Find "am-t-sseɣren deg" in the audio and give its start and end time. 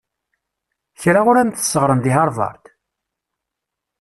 1.37-2.13